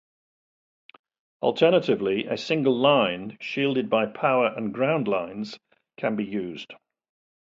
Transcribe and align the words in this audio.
Alternatively, 1.43 2.25
a 2.25 2.35
single 2.35 2.75
line 2.75 3.37
shielded 3.39 3.87
by 3.87 4.07
power 4.07 4.47
and 4.47 4.73
ground 4.73 5.07
lines 5.07 5.59
can 5.99 6.15
be 6.15 6.25
used. 6.25 6.73